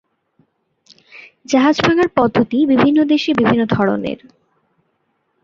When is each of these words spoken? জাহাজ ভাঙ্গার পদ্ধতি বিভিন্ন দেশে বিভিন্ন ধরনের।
জাহাজ 1.45 1.75
ভাঙ্গার 1.79 2.09
পদ্ধতি 2.17 2.57
বিভিন্ন 2.71 2.97
দেশে 3.11 3.31
বিভিন্ন 3.33 3.61
ধরনের। 3.75 4.19